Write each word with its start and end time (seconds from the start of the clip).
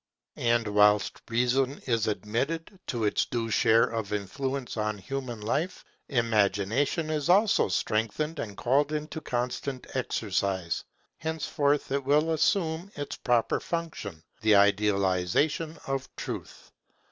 And 0.39 0.67
whilst 0.69 1.21
Reason 1.29 1.77
is 1.85 2.07
admitted 2.07 2.79
to 2.87 3.03
its 3.03 3.23
due 3.25 3.51
share 3.51 3.83
of 3.83 4.11
influence 4.13 4.75
on 4.75 4.97
human 4.97 5.39
life, 5.41 5.85
Imagination 6.09 7.11
is 7.11 7.29
also 7.29 7.67
strengthened 7.67 8.39
and 8.39 8.57
called 8.57 8.91
into 8.93 9.21
constant 9.21 9.85
exercise. 9.93 10.83
Henceforth 11.19 11.91
it 11.91 12.03
will 12.03 12.31
assume 12.31 12.91
its 12.95 13.15
proper 13.15 13.59
function, 13.59 14.23
the 14.41 14.55
idealization 14.55 15.77
of 15.85 16.09
truth. 16.15 16.71